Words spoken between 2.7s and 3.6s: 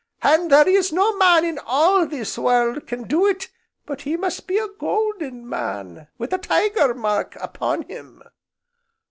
can do it